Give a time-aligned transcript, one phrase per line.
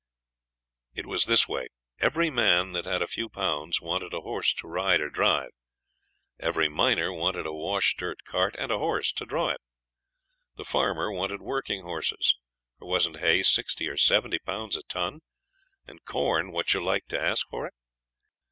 [0.95, 1.67] It was this way.
[1.99, 5.51] Every man that had a few pounds wanted a horse to ride or drive;
[6.39, 9.61] every miner wanted a wash dirt cart and a horse to draw it.
[10.55, 12.35] The farmer wanted working horses,
[12.79, 15.19] for wasn't hay sixty or seventy pounds a ton,
[15.85, 17.75] and corn what you liked to ask for it?